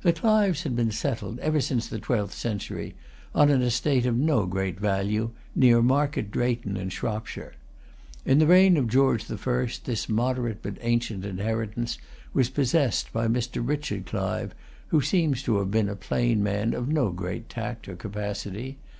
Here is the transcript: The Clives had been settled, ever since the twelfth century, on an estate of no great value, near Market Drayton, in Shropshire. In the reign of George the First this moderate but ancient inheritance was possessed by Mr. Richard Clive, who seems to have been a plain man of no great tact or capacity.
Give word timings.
The 0.00 0.12
Clives 0.12 0.64
had 0.64 0.74
been 0.74 0.90
settled, 0.90 1.38
ever 1.38 1.60
since 1.60 1.86
the 1.86 2.00
twelfth 2.00 2.34
century, 2.34 2.96
on 3.32 3.48
an 3.48 3.62
estate 3.62 4.06
of 4.06 4.16
no 4.16 4.44
great 4.44 4.80
value, 4.80 5.30
near 5.54 5.80
Market 5.80 6.32
Drayton, 6.32 6.76
in 6.76 6.88
Shropshire. 6.88 7.52
In 8.26 8.40
the 8.40 8.48
reign 8.48 8.76
of 8.76 8.88
George 8.88 9.26
the 9.26 9.38
First 9.38 9.84
this 9.84 10.08
moderate 10.08 10.62
but 10.64 10.78
ancient 10.80 11.24
inheritance 11.24 11.98
was 12.34 12.50
possessed 12.50 13.12
by 13.12 13.28
Mr. 13.28 13.64
Richard 13.64 14.04
Clive, 14.04 14.52
who 14.88 15.00
seems 15.00 15.44
to 15.44 15.58
have 15.60 15.70
been 15.70 15.88
a 15.88 15.94
plain 15.94 16.42
man 16.42 16.74
of 16.74 16.88
no 16.88 17.10
great 17.12 17.48
tact 17.48 17.88
or 17.88 17.94
capacity. 17.94 18.78